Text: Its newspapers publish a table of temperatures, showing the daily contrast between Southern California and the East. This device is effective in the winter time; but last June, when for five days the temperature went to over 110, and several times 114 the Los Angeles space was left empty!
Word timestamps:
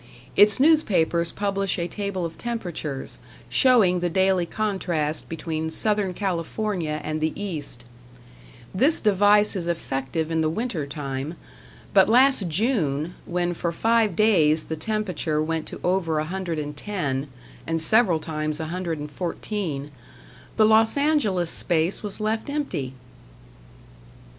Its 0.35 0.59
newspapers 0.59 1.31
publish 1.31 1.77
a 1.77 1.87
table 1.87 2.25
of 2.25 2.35
temperatures, 2.35 3.19
showing 3.49 3.99
the 3.99 4.09
daily 4.09 4.47
contrast 4.47 5.29
between 5.29 5.69
Southern 5.69 6.11
California 6.11 6.99
and 7.03 7.21
the 7.21 7.39
East. 7.39 7.83
This 8.73 8.99
device 8.99 9.55
is 9.55 9.67
effective 9.67 10.31
in 10.31 10.41
the 10.41 10.49
winter 10.49 10.87
time; 10.87 11.35
but 11.93 12.09
last 12.09 12.47
June, 12.49 13.13
when 13.27 13.53
for 13.53 13.71
five 13.71 14.15
days 14.15 14.63
the 14.63 14.75
temperature 14.75 15.39
went 15.39 15.67
to 15.67 15.79
over 15.83 16.15
110, 16.17 17.27
and 17.67 17.79
several 17.79 18.17
times 18.17 18.57
114 18.57 19.91
the 20.57 20.65
Los 20.65 20.97
Angeles 20.97 21.51
space 21.51 22.01
was 22.01 22.19
left 22.19 22.49
empty! 22.49 22.93